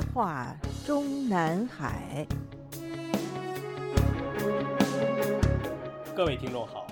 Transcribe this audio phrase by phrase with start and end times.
[0.00, 2.26] 夜话中南海。
[6.16, 6.86] 各位听众好，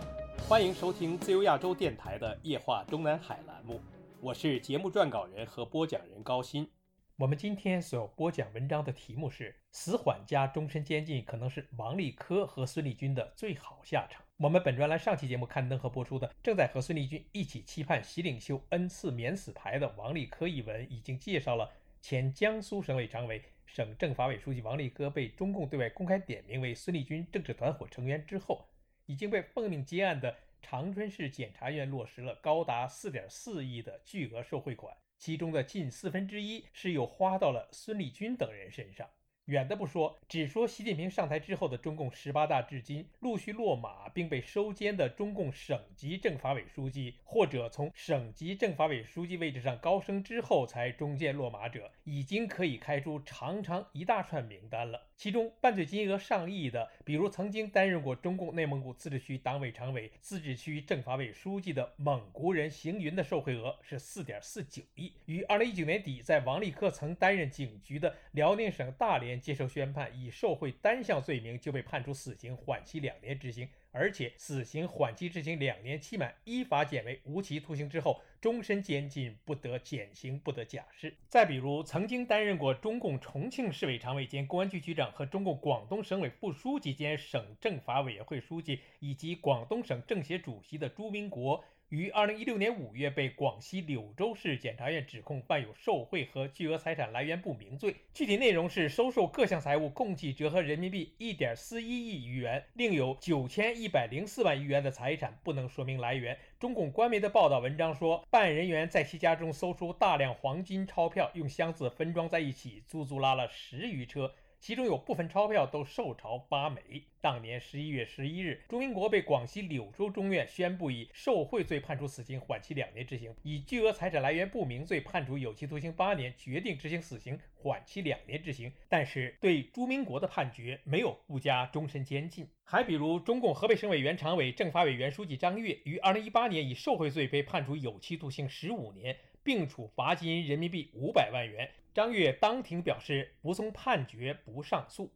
[0.47, 3.81] 欢迎收听自由亚洲电台的《夜话中南海》栏目，
[4.21, 6.69] 我是节目撰稿人和播讲人高鑫。
[7.17, 14.23] 我们今天所播讲文章的题目是“死缓加终身监禁可能是王立科和孙立军的最好下场”。
[14.37, 21.69] 我们本专栏上期节目刊登和播出的正在和孙立军一起期盼习领袖恩赐免死牌的王立科一文，已经介绍了
[22.01, 28.69] 前江苏省委常委、省政法委书记王立科被中共对外公开点名为孙立军政治团伙成员之后，
[29.07, 34.97] 已经被奉命接案的长春市检察院落实了高达四点四亿的巨额受贿款。
[35.19, 39.11] 其中的近四分之一是又花到了孙立军等人身上。
[39.49, 55.07] 远的不说，只说习近平上台之后的中共十八大至今陆续落马并被收监的中共省级政法委书记，或者从省级政法委书记位置上高升之后才中间落马者，已经可以开出长长一大串名单了。
[55.17, 65.15] 其中犯罪金额上亿的，比如曾经担任过中共内蒙古自治区党委常委、自治区政法委书记的蒙古人邢云的受贿额是四点四九亿。
[65.25, 69.38] 于二零一九年底，在王立科曾担任警局的辽宁省大连。
[69.41, 81.15] 接受宣判，以受贿单项罪名就被判处死刑，缓期两年执行，而且死刑缓期执行两年期满，依法减为无期徒刑之后，终身监禁，不得减刑，不得假释。
[81.29, 91.65] 再比如，曾经担任过中共重庆市委常委兼公安局局长和中共广东省委副书记兼省政法委员会书记，以及广东省政协主席的朱明国。
[91.91, 106.37] 于二零一六年五月被广西柳州市检察院指控犯有受贿和巨额财产来源不明罪，具体内容是收受各项财物共计折合人民币一点四一亿余元，另有九千一百零四万余元的财产不能说明来源。
[106.61, 114.35] 中共官媒的报道文章说，办案人员在其家中搜出大量黄金钞票，用箱子分装在一起，足足拉了十余车。
[114.61, 117.05] 其中有部分钞票都受潮发霉。
[117.21, 128.73] 当年十一月十一日，朱明国被广西柳州中院宣布以受贿罪判处死刑，缓期两年执行；以巨额财产来源不明罪判处有期徒刑八年，决定执行死刑，缓期两年执行。
[128.89, 132.49] 但是对朱明国的判决没有附加终身监禁。
[132.65, 139.17] 还比如，中共河北省委原常委、政法委原书记张悦于二零一八年以受贿罪被判处有期徒刑十五年。
[139.45, 141.71] 并处罚金人民币五百万元。
[141.95, 145.11] 张悦当庭表示服从判决，不上诉。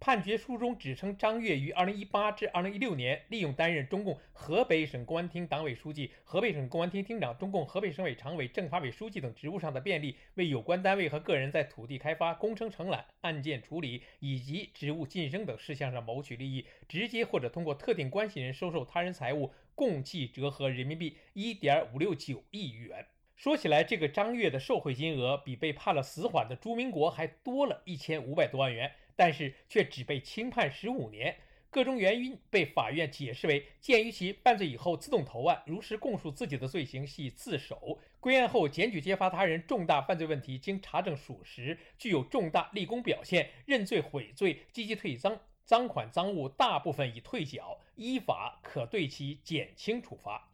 [0.00, 23.04] 判决书中只称，张悦于二零一八至二零一六年利用担任中共河北省公安厅党委书记、河北省公安厅厅长、中共河北省委常委、政法委书记等职务上的便利，为有关单位和个人在土地开发、工程承揽、案件处理以及职务晋升等事项上谋取利益，直接或者通过特定关系人收受他人财物，共计折合人民币一点五六九亿元。
[23.38, 31.36] 说起来，这个张悦的受贿金额比被判了死缓的朱明国还多了一千五百多万元，但是却只被轻判十五年。
[31.70, 50.47] 各种原因被法院解释为：鉴于其犯罪以后自动投案，如实供述自己的罪行系自首，归案后检举揭发他人重大犯罪问题，经查证属实，具有重大立功表现，认罪悔罪，积极退赃，赃款赃物大部分已退缴，依法可对其减轻处罚。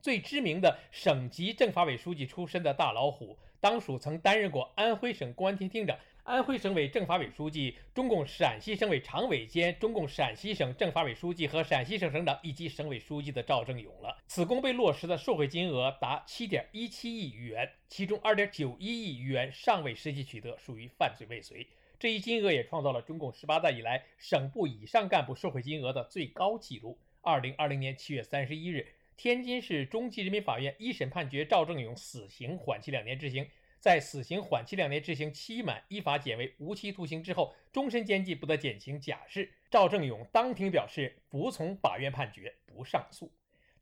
[0.00, 14.16] 最知名的省级政法委书记出身的大老虎，当属曾担任过安徽省公安厅厅长、安徽省委政法委书记、中共陕西省委常委兼中共陕西省政法委书记和陕西省省长以及省委书记的赵正永了。
[14.26, 21.66] 此公被落实的受贿金额达七点一七亿余元，其中二点九一亿余元尚未实际取得，属于犯罪未遂。
[21.98, 26.96] 这一金额也创造了中共十八大以来省部以上干部受贿金额的最高纪录。
[27.22, 28.86] 二零二零年七月三十一日。
[29.18, 33.44] 天津市中级人民法院一审判决赵正永死刑缓期两年执行，
[33.80, 39.50] 在死刑缓期两年执行期满，依法减为无期徒刑之后，终身监禁不得减刑假释。
[39.72, 43.32] 赵正永当庭表示服从法院判决，不上诉。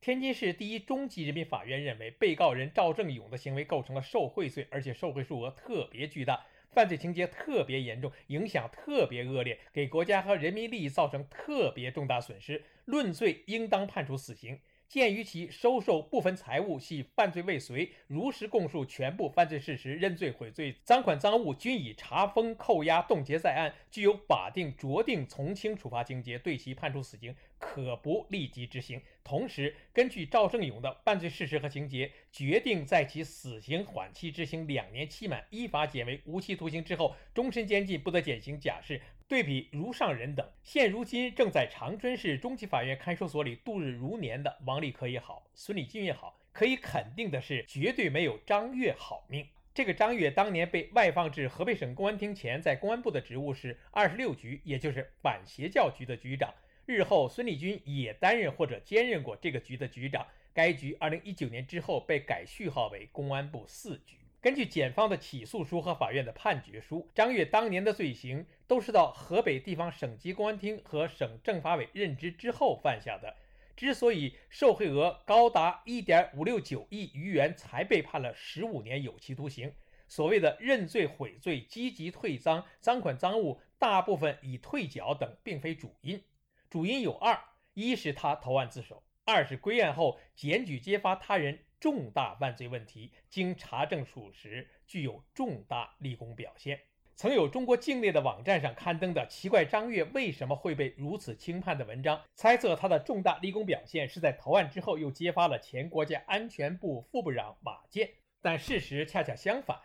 [0.01, 14.59] 天津市第一中级人民法院认为，被告人赵正永的行为构成了受贿罪，而且受贿数额特别巨大，犯罪情节特别严重，影响特别恶劣，给国家和人民利益造成特别重大损失，论罪应当判处死刑。
[14.87, 27.35] 鉴于其收受部分财物系犯罪未遂，如实供述全部犯罪事实，认罪悔罪，赃款赃物均已查封、扣押、冻结在案，具有法定酌定从轻处罚情节，对其判处死刑。
[27.59, 29.01] 可不立即执行。
[29.23, 39.01] 同时，根据赵正勇的犯罪事实和情节，决定在其死刑缓期执行两年期满，依法减为无期徒刑之后，终身监禁不得减刑假释。
[39.27, 49.45] 对比如上人等，现如今正在长春市中级法院看守所里度日如年的王立科也好，孙立军也好，可以肯定的是，绝对没有张悦好命。
[49.73, 56.53] 这个张悦当年被外放至河北省公安厅前，在公安部的职务是二十六局，也就是反邪教局的局长。
[56.85, 60.25] 日后孙立军也担任或者兼任过这个局的局长。
[60.53, 64.15] 该局二零一九年之后被改序号为公安部四局。
[64.47, 73.35] 根据检方的起诉书和法院的判决书，张越当年的罪行都是到河北地方省级公安厅和省政法委任职之后犯下的。
[73.75, 79.73] 之所以受贿额高达一点五六九亿余元，才被判了十五年有期徒刑。
[80.07, 86.23] 所谓的认罪悔罪、积极退赃、赃款赃物大部分已退缴等，并非主因。
[86.69, 87.37] 主因有二：
[87.73, 96.79] 一是他投案自首；二是归案后检举揭发他人重大犯罪问题，经查证属实，具有重大立功表现。
[97.13, 108.09] 曾有中国境内的网站上刊登的奇怪张悦为什么会被如此轻判的文章，猜测他的重大立功表现是在投案之后又揭发了前国家安全部副部长马建，
[108.41, 109.77] 但事实恰恰相反。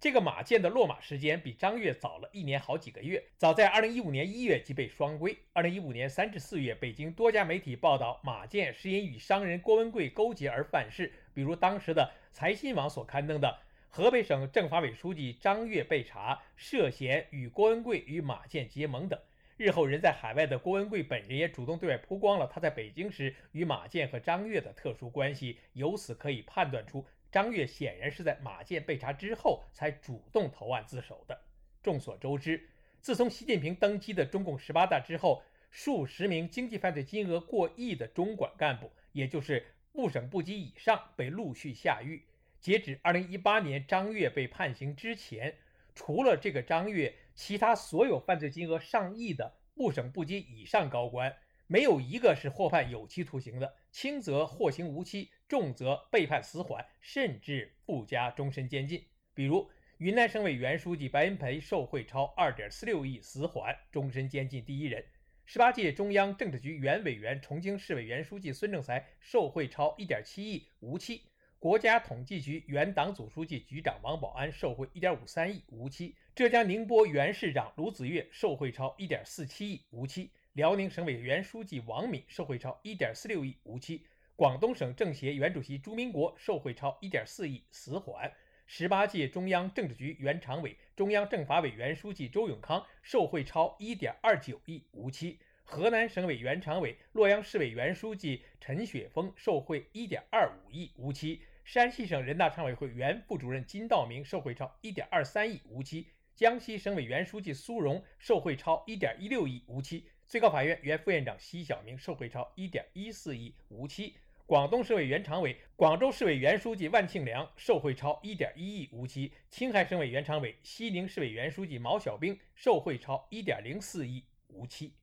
[0.00, 5.36] 这个马建的落马时间比张悦早了一年好几个月，早在二零一五年一月即被双规。
[5.52, 13.58] 二零一五年三至四月，北京多家媒体报道马建是因与商人郭文贵勾结而犯事，比如当时的财新网所刊登的
[13.90, 19.20] 河北省政法委书记张悦被查涉嫌与郭文贵与马建结盟等。
[19.58, 27.04] 日后人在海外的郭文贵本人也主动对外曝光了他在北京时与马建和张悦的特殊关系，由此可以判断出。
[27.30, 31.40] 张悦显然是在马建被查之后才主动投案自首的。
[31.82, 32.68] 众所周知，
[33.00, 42.22] 自从习近平登基的中共十八大之后，数十名经济犯罪金额过亿的中管干部，也就是部省部级以上，被陆续下狱。
[42.60, 45.56] 截止二零一八年张悦被判刑之前，
[45.94, 51.34] 除了这个张悦，其他所有犯罪金额上亿的部省部级以上高官。
[51.66, 59.04] 没有一个是获判有期徒刑的，轻则获刑无期，重则被判死缓，甚至附加终身监禁。
[59.34, 65.02] 比如，云南省委原书记白云培受贿超二点四六亿，死缓，终身监禁第一人；
[65.44, 71.22] 十八届中央政治局原委员、重庆市委原书记孙政才受贿超一点七亿，无期；
[71.58, 80.30] 国家统计局原党组书记、局长王保安受贿一点五三亿，无期；浙江宁波原市长卢子越受贿超一点四七亿，无期。
[80.60, 84.02] 辽宁省委原书记王敏受贿超1.46亿，无期；
[84.36, 88.30] 广东省政协原主席朱明国受贿超1.4亿，死缓；
[88.66, 106.04] 十八届中央政治局原常委、中央政法委原书记周永康受贿超1.29亿，无期；河南省委原常委、洛阳市委原书记陈雪峰受贿1.25亿，无期；山西省人大常委会原副主任金道明受贿超1.23亿，无期；
[106.34, 110.09] 江西省委原书记苏荣受贿超1.16亿，无期。
[110.30, 114.12] 最高法院原副院长奚晓明受贿超一点一四亿，无期；
[114.46, 124.94] 广东市委原常委、广州市委原书记万庆良受贿超一点一亿，无期；青海省委原常委、西宁市委原书记毛小兵受贿超一点零四亿，无期。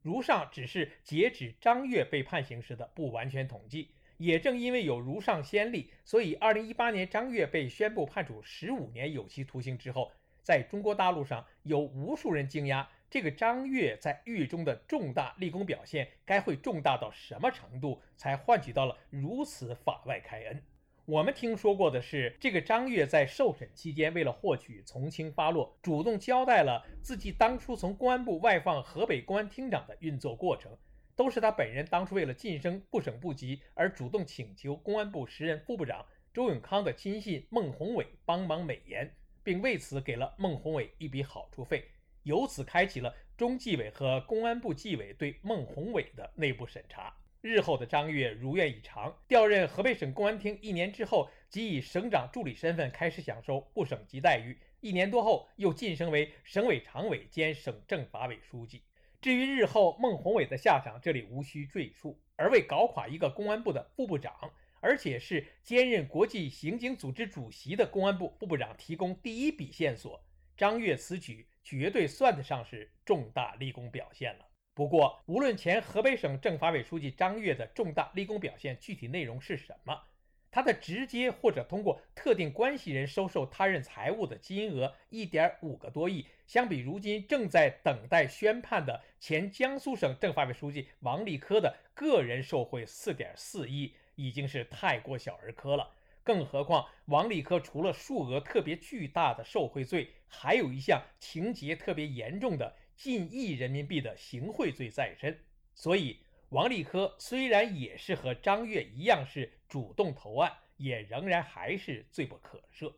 [0.00, 10.10] 如上只是截止张悦被判刑时的不完全统计，也正因为有如上先例，所以二零一八年张悦被宣布判处十五年有期徒刑之后，
[10.42, 12.86] 在中国大陆上有无数人惊讶。
[13.12, 20.62] 这个张悦在狱中的重大立功表现，该会重大到什么程度，才换取到了如此法外开恩？
[21.04, 30.74] 我们听说过的是，这个张悦在受审期间，为了获取从轻发落，主动交代了自己当初从公安部外放河北公安厅长的运作过程，
[31.14, 39.14] 都是他本人当初为了晋升部省部级而主动请求公安部时任副部长周永康的亲信孟宏伟帮忙美言，
[39.44, 41.84] 并为此给了孟宏伟一笔好处费。
[42.22, 47.14] 由此开启了中纪委和公安部纪委对孟宏伟的内部审查。
[47.40, 54.56] 日后的张越如愿以偿，调任河北省公安厅一年之后，即以省长助理身份开始享受部省级待遇。
[54.80, 58.82] 一年多后，又晋升为省委常委兼省政法委书记。
[59.20, 62.20] 至于日后孟宏伟的下场，这里无需赘述。
[62.36, 70.24] 而为搞垮一个公安部的副部长，而且是兼任国际刑警组织主席的公安部副部长提供第一笔线索，
[70.56, 71.46] 张越此举。
[71.62, 74.46] 绝对算得上是重大立功表现了。
[74.74, 80.02] 不过，无论前河北省政法委书记张悦的重大立功表现具体内容是什么，
[80.50, 95.94] 他的直接或者通过特定关系人收受他人财物的金额一点五个多亿，相比如今正在等待宣判的前江苏省政法委书记王立科的个人受贿四点四亿，已经是太过小儿科了。
[96.24, 105.38] 更何况，王立科除了数额特别巨大的受贿罪，还有一项情节特别严重的近亿人民币的行贿罪在身。
[105.74, 106.18] 所以，
[106.50, 112.92] 王立科虽然也是和张悦一样是主动投案，也仍然还是罪不可赦。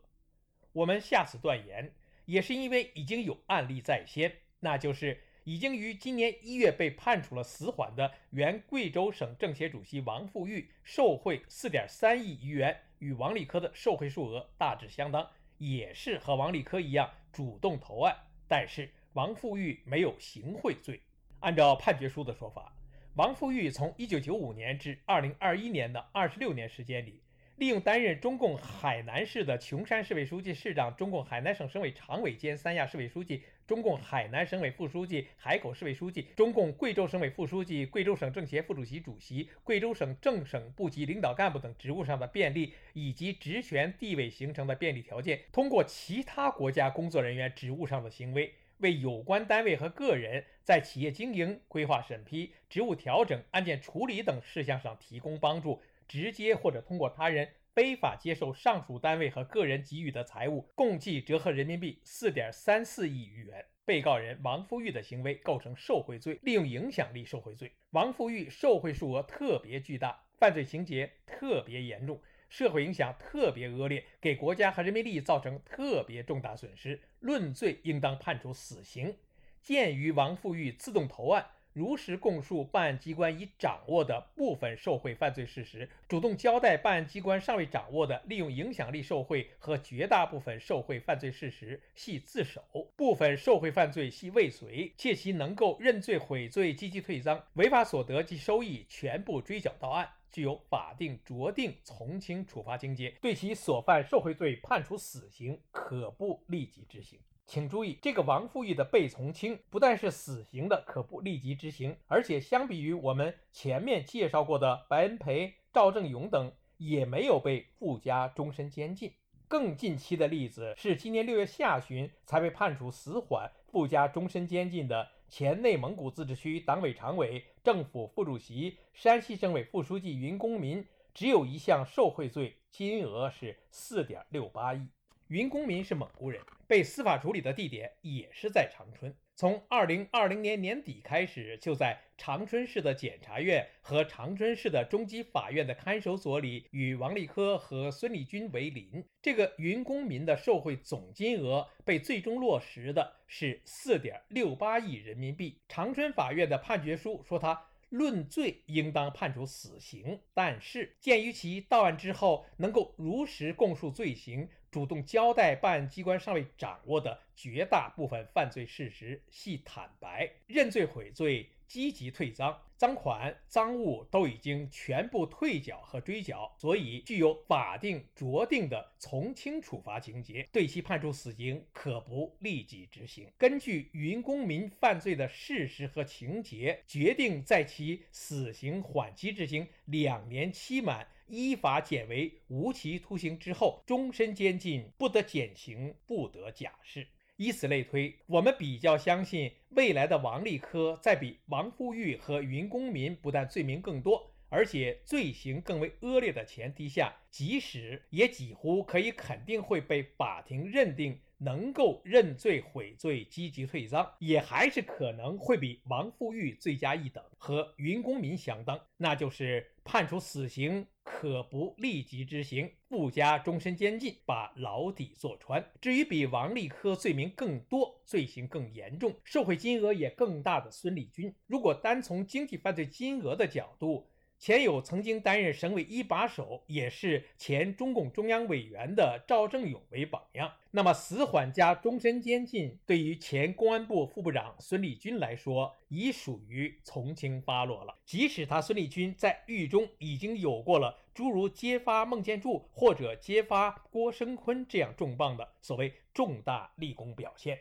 [0.72, 1.94] 我们下此断言，
[2.26, 18.16] 也是因为已经有案例在先，那就是已经于今年一月被判处了死缓的原贵州省政协主席王富玉受贿四点三亿余元，与王立科的受贿数额大致相当，也是和王立科一样主动投案，
[18.48, 20.98] 但是王富玉没有行贿罪。
[21.40, 22.74] 按照判决书的说法，
[23.16, 27.20] 王富玉从一九九五年至二零二一年的二十六年时间里。
[27.56, 55.80] 利用担任中共海南市的琼山市委书记、市长、中共海南省省委常委兼三亚市委书记、中共海南省委副书记、海口市委书记、中共贵州省委副书记、贵州省政协副主席、主席、贵州省正省部级领导干部等职务上的便利，以及职权地位形成的便利条件，通过其他国家工作人员职务上的行为，为有关单位和个人在企业经营、规划审批、职务调整、案件处理等事项上提供帮助。
[56.06, 63.64] 直接或者通过他人非法接受上述单位和个人给予的财物，共计折合人民币四点三四亿余元。
[63.84, 67.72] 被告人王富玉的行为构成受贿罪，利用影响力受贿罪。
[67.90, 79.16] 王富玉受贿数额特别巨大，犯罪情节特别严重，社会影响特别恶劣，给国家和人民利益造成特别重大损失，论罪应当判处死刑。
[79.60, 81.44] 鉴于王富玉自动投案。
[81.74, 92.62] 如实供述办案机关已掌握的部分受贿犯罪事实，主动交代办案机关尚未掌握的利用影响力受贿和绝大部分受贿犯罪事实系自首，
[92.94, 107.18] 部分受贿犯罪系未遂，且其能够认罪悔罪、积极退赃，违法所得及收益全部追缴到案，具有法定酌定从轻处罚情节，对其所犯受贿罪判处死刑，可不立即执行。
[107.46, 119.12] 请注意，这个王富玉的被从轻不但是死刑的，可不立即执行，而且相比于我们前面介绍过的白恩培、赵正永等，也没有被附加终身监禁。
[119.46, 134.88] 更近期的例子是今年六月下旬才被判处死缓、附加终身监禁的前内蒙古自治区党委常委、政府副主席、山西省委副书记云公民，只有一项受贿罪，金额是四点六八亿。
[135.28, 139.14] 云公民是蒙古人，被司法处理的地点也是在长春。
[139.36, 149.04] 从二零二零年年底开始，就在长春市的检察院和长春市的中级法院的看守所里，与王立科和孙立军为邻。
[149.20, 155.58] 这个云公民的受贿总金额被最终落实的是四点六八亿人民币。
[155.68, 157.66] 长春法院的判决书说他。
[157.90, 171.48] 论罪应当判处死刑，但是鉴于其到案之后能够如实供述罪行，主动交代办案机关尚未掌握的绝大部分犯罪事实，系坦白认罪悔罪。
[171.66, 183.26] 积极退赃，赃款、赃物都已经全部退缴和追缴，所以具有法定酌定的从轻处罚情节，对其判处死刑，可不立即执行。
[183.38, 197.06] 根据云公民犯罪的事实和情节，决定在其死刑缓期执行两年期满，依法减为无期徒刑之后，终身监禁，不得减刑，不得假释。
[197.36, 211.18] 以此类推，我们比较相信，未来的王立科在比王富玉和云公民不但罪名更多，而且罪行更为恶劣的前提下，即使也几乎可以肯定会被法庭认定。
[211.44, 225.62] 能够认罪悔罪、积极退赃，也还是可能会比王富玉罪加一等，和云公民相当，那就是判处死刑，可不立即执行，附加终身监禁，把牢底坐穿。
[225.80, 234.08] 至于比王立科罪名更多、罪行更严重、受贿金额也更大的孙立军，如果单从经济犯罪金额的角度，
[234.44, 240.52] 前有曾经担任省委一把手，也是前中共中央委员的赵正永为榜样。
[240.70, 247.96] 那么死缓加终身监禁，对于前公安部副部长孙立军来说，已属于从轻发落了。
[248.04, 257.60] 即使他孙立军在狱中已经有过了诸如揭发孟建柱或者揭发郭声琨这样重磅的所谓重大立功表现。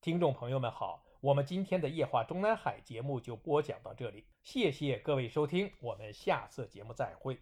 [0.00, 1.04] 听众朋友们好。
[1.22, 7.40] 我们今天的夜话中南海节目就播讲到这里，谢谢各位收听，我们下次节目再会。